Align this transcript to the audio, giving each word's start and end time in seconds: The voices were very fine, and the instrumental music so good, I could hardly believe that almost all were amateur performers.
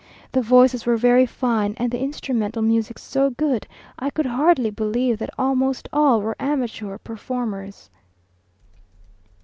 The 0.31 0.41
voices 0.41 0.87
were 0.87 0.97
very 0.97 1.27
fine, 1.27 1.75
and 1.77 1.91
the 1.91 1.99
instrumental 2.01 2.63
music 2.63 2.97
so 2.97 3.29
good, 3.29 3.67
I 3.99 4.09
could 4.09 4.25
hardly 4.25 4.71
believe 4.71 5.19
that 5.19 5.29
almost 5.37 5.87
all 5.93 6.21
were 6.21 6.35
amateur 6.39 6.97
performers. 6.97 7.91